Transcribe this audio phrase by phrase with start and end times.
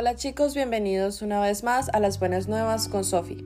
[0.00, 3.44] Hola chicos, bienvenidos una vez más a las buenas nuevas con Sofi.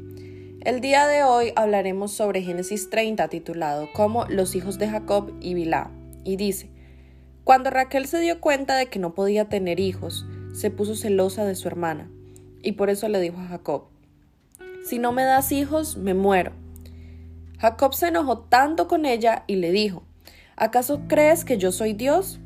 [0.60, 5.54] El día de hoy hablaremos sobre Génesis 30 titulado como Los hijos de Jacob y
[5.54, 5.91] Bilá.
[6.24, 6.68] Y dice,
[7.42, 11.54] Cuando Raquel se dio cuenta de que no podía tener hijos, se puso celosa de
[11.54, 12.10] su hermana,
[12.60, 13.84] y por eso le dijo a Jacob,
[14.84, 16.52] Si no me das hijos, me muero.
[17.60, 20.02] Jacob se enojó tanto con ella y le dijo,
[20.56, 22.41] ¿acaso crees que yo soy Dios?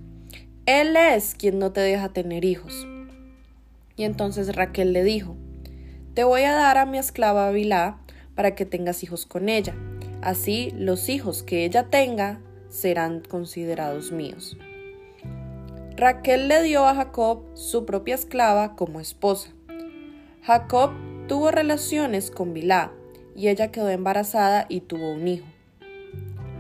[0.65, 2.87] Él es quien no te deja tener hijos.
[3.97, 5.37] Y entonces Raquel le dijo,
[6.15, 7.99] Te voy a dar a mi esclava Bilá
[8.35, 9.75] para que tengas hijos con ella.
[10.23, 14.57] Así los hijos que ella tenga serán considerados míos.
[15.97, 19.51] Raquel le dio a Jacob su propia esclava como esposa.
[20.43, 20.91] Jacob
[21.27, 22.93] tuvo relaciones con Bilá
[23.35, 25.47] y ella quedó embarazada y tuvo un hijo.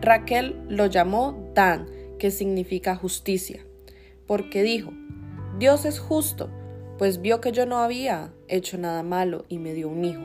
[0.00, 1.86] Raquel lo llamó Dan,
[2.18, 3.64] que significa justicia,
[4.26, 4.92] porque dijo,
[5.58, 6.50] Dios es justo,
[6.98, 10.22] pues vio que yo no había hecho nada malo y me dio un hijo.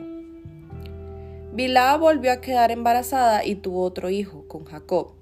[1.52, 5.12] Bilá volvió a quedar embarazada y tuvo otro hijo con Jacob.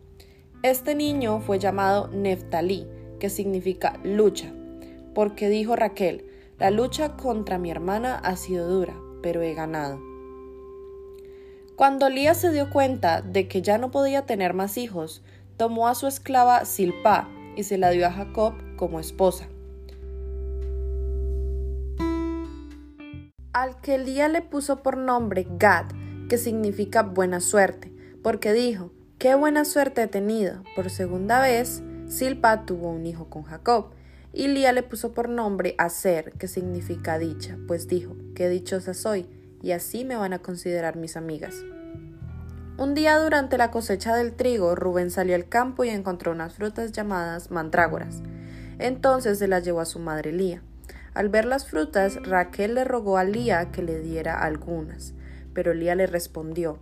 [0.62, 2.86] Este niño fue llamado Neftalí,
[3.18, 4.52] que significa lucha,
[5.14, 6.26] porque dijo Raquel,
[6.58, 10.00] la lucha contra mi hermana ha sido dura, pero he ganado.
[11.74, 15.22] Cuando Lía se dio cuenta de que ya no podía tener más hijos,
[15.56, 19.48] tomó a su esclava Silpa y se la dio a Jacob como esposa.
[23.60, 25.84] Al que Lía le puso por nombre Gad,
[26.30, 30.62] que significa buena suerte, porque dijo, qué buena suerte he tenido.
[30.74, 33.90] Por segunda vez, Silpa tuvo un hijo con Jacob,
[34.32, 39.28] y Lía le puso por nombre Aser, que significa dicha, pues dijo, qué dichosa soy,
[39.60, 41.56] y así me van a considerar mis amigas.
[42.78, 46.92] Un día durante la cosecha del trigo, Rubén salió al campo y encontró unas frutas
[46.92, 48.22] llamadas mandrágoras.
[48.78, 50.62] Entonces se las llevó a su madre Lía.
[51.12, 55.12] Al ver las frutas, Raquel le rogó a Lía que le diera algunas,
[55.52, 56.78] pero Lía le respondió,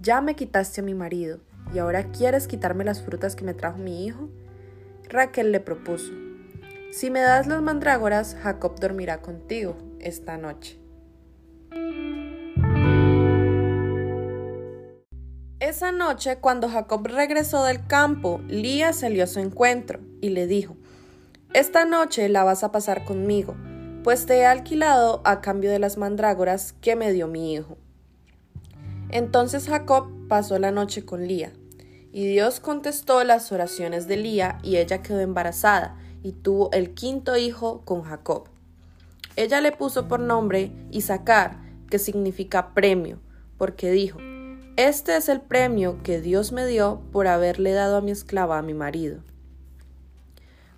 [0.00, 1.40] Ya me quitaste a mi marido,
[1.74, 4.28] ¿y ahora quieres quitarme las frutas que me trajo mi hijo?
[5.08, 6.12] Raquel le propuso,
[6.92, 10.78] Si me das las mandrágoras, Jacob dormirá contigo esta noche.
[15.58, 20.76] Esa noche, cuando Jacob regresó del campo, Lía salió a su encuentro y le dijo,
[21.52, 23.56] Esta noche la vas a pasar conmigo
[24.02, 27.76] pues te he alquilado a cambio de las mandrágoras que me dio mi hijo.
[29.10, 31.52] Entonces Jacob pasó la noche con Lía,
[32.12, 37.36] y Dios contestó las oraciones de Lía, y ella quedó embarazada, y tuvo el quinto
[37.36, 38.48] hijo con Jacob.
[39.36, 41.58] Ella le puso por nombre Isaacar,
[41.88, 43.20] que significa premio,
[43.56, 44.18] porque dijo,
[44.76, 48.62] Este es el premio que Dios me dio por haberle dado a mi esclava a
[48.62, 49.20] mi marido.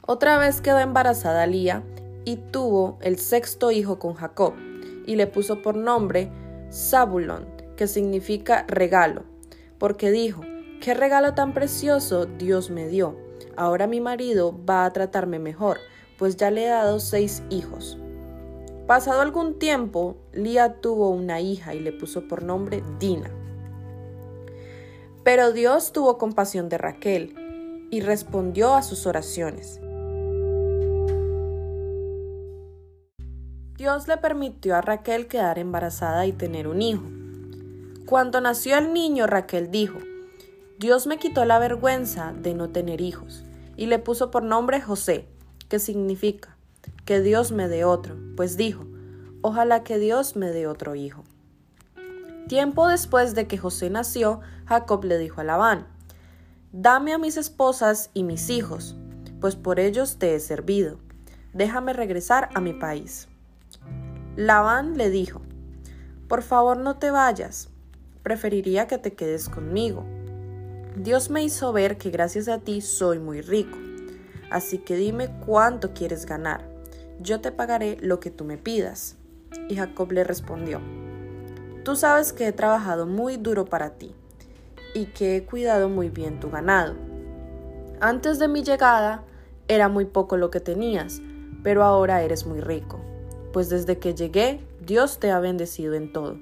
[0.03, 1.83] Otra vez quedó embarazada Lía,
[2.25, 4.55] y tuvo el sexto hijo con Jacob,
[5.07, 6.31] y le puso por nombre
[6.71, 7.47] Zabulón,
[7.77, 9.25] que significa regalo,
[9.79, 10.43] porque dijo,
[10.81, 13.17] qué regalo tan precioso Dios me dio.
[13.57, 15.79] Ahora mi marido va a tratarme mejor,
[16.19, 17.99] pues ya le he dado seis hijos.
[18.87, 23.31] Pasado algún tiempo, Lía tuvo una hija y le puso por nombre Dina.
[25.23, 29.81] Pero Dios tuvo compasión de Raquel y respondió a sus oraciones
[33.85, 37.03] Dios le permitió a Raquel quedar embarazada y tener un hijo.
[38.07, 39.99] Cuando nació el niño, Raquel dijo,
[40.79, 43.45] Dios me quitó la vergüenza de no tener hijos,
[43.77, 45.29] y le puso por nombre José,
[45.69, 46.57] que significa,
[47.05, 48.87] que Dios me dé otro, pues dijo,
[49.43, 51.23] ojalá que Dios me dé otro hijo.
[52.49, 55.87] Tiempo después de que José nació, Jacob le dijo a Labán,
[56.73, 58.97] Dame a mis esposas y mis hijos,
[59.43, 60.97] pues por ellos te he servido.
[61.53, 63.29] Déjame regresar a mi país.
[64.37, 65.43] Labán le dijo,
[66.27, 67.69] Por favor no te vayas,
[68.25, 70.05] preferiría que te quedes conmigo.
[70.97, 73.79] Dios me hizo ver que gracias a ti soy muy rico,
[74.51, 76.69] así que dime cuánto quieres ganar,
[77.21, 79.17] yo te pagaré lo que tú me pidas.
[79.69, 80.81] Y Jacob le respondió,
[81.85, 84.17] Tú sabes que he trabajado muy duro para ti
[84.95, 86.95] y que he cuidado muy bien tu ganado.
[88.01, 89.23] Antes de mi llegada
[89.69, 91.23] era muy poco lo que tenías,
[91.63, 93.01] pero ahora eres muy rico
[93.55, 96.37] pues desde que llegué Dios te ha bendecido en todo,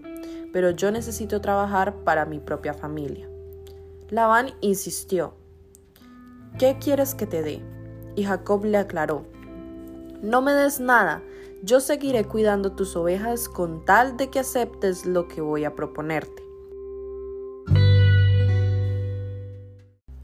[0.51, 3.29] pero yo necesito trabajar para mi propia familia.
[4.09, 5.35] Labán insistió,
[6.59, 7.61] ¿qué quieres que te dé?
[8.17, 9.27] Y Jacob le aclaró,
[10.23, 11.23] no me des nada,
[11.63, 16.43] yo seguiré cuidando tus ovejas con tal de que aceptes lo que voy a proponerte.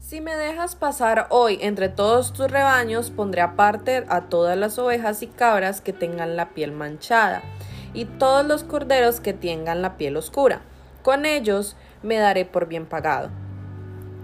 [0.09, 5.21] Si me dejas pasar hoy entre todos tus rebaños, pondré aparte a todas las ovejas
[5.21, 7.43] y cabras que tengan la piel manchada,
[7.93, 10.61] y todos los corderos que tengan la piel oscura.
[11.03, 13.29] Con ellos me daré por bien pagado.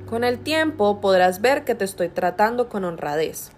[0.09, 3.51] Con el tiempo podrás ver que te estoy tratando con honradez.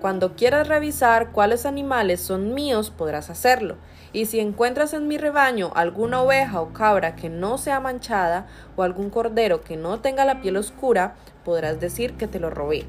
[0.00, 3.76] Cuando quieras revisar cuáles animales son míos, podrás hacerlo,
[4.12, 8.46] y si encuentras en mi rebaño alguna oveja o cabra que no sea manchada
[8.76, 11.14] o algún cordero que no tenga la piel oscura,
[11.44, 12.84] podrás decir que te lo robé.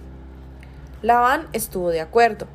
[1.01, 2.47] Labán estuvo de acuerdo,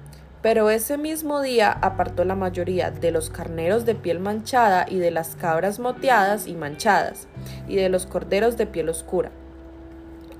[0.42, 5.10] pero ese mismo día apartó la mayoría de los carneros de piel manchada y de
[5.10, 7.26] las cabras moteadas y manchadas,
[7.66, 9.32] y de los corderos de piel oscura,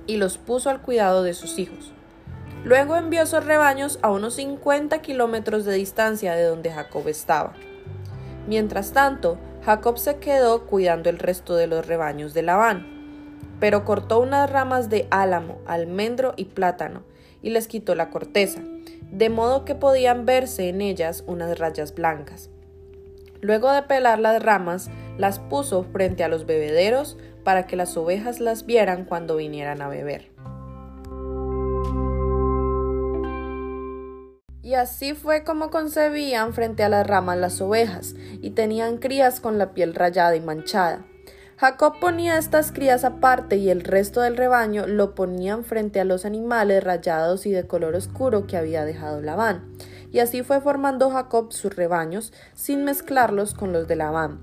[0.05, 1.91] y los puso al cuidado de sus hijos.
[2.63, 7.53] Luego envió sus rebaños a unos 50 kilómetros de distancia de donde Jacob estaba.
[8.47, 12.96] Mientras tanto, Jacob se quedó cuidando el resto de los rebaños de Labán,
[13.59, 17.03] pero cortó unas ramas de álamo, almendro y plátano,
[17.41, 18.61] y les quitó la corteza,
[19.11, 22.49] de modo que podían verse en ellas unas rayas blancas.
[23.41, 28.39] Luego de pelar las ramas, las puso frente a los bebederos para que las ovejas
[28.39, 30.31] las vieran cuando vinieran a beber.
[34.61, 39.57] Y así fue como concebían frente a las ramas las ovejas, y tenían crías con
[39.57, 41.05] la piel rayada y manchada.
[41.57, 46.23] Jacob ponía estas crías aparte y el resto del rebaño lo ponían frente a los
[46.23, 49.63] animales rayados y de color oscuro que había dejado Labán.
[50.11, 54.39] Y así fue formando Jacob sus rebaños sin mezclarlos con los de Labán.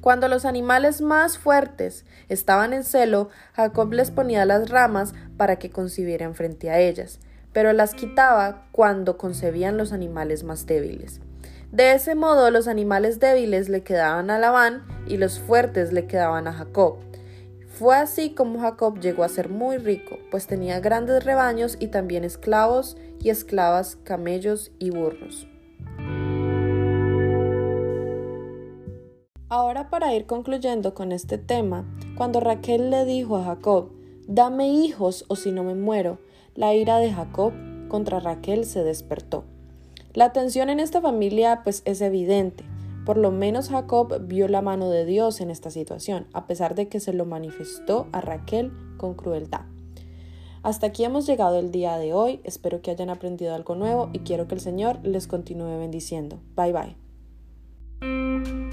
[0.00, 5.70] Cuando los animales más fuertes estaban en celo, Jacob les ponía las ramas para que
[5.70, 7.20] concibieran frente a ellas
[7.54, 11.20] pero las quitaba cuando concebían los animales más débiles.
[11.74, 16.46] De ese modo los animales débiles le quedaban a Labán y los fuertes le quedaban
[16.46, 16.98] a Jacob.
[17.66, 22.22] Fue así como Jacob llegó a ser muy rico, pues tenía grandes rebaños y también
[22.22, 25.48] esclavos y esclavas, camellos y burros.
[29.48, 31.84] Ahora para ir concluyendo con este tema,
[32.16, 33.90] cuando Raquel le dijo a Jacob,
[34.28, 36.20] Dame hijos o si no me muero,
[36.54, 37.52] la ira de Jacob
[37.88, 39.44] contra Raquel se despertó.
[40.14, 42.64] La tensión en esta familia pues es evidente.
[43.04, 46.88] Por lo menos Jacob vio la mano de Dios en esta situación, a pesar de
[46.88, 49.62] que se lo manifestó a Raquel con crueldad.
[50.62, 54.20] Hasta aquí hemos llegado el día de hoy, espero que hayan aprendido algo nuevo y
[54.20, 56.40] quiero que el Señor les continúe bendiciendo.
[56.56, 58.63] Bye bye.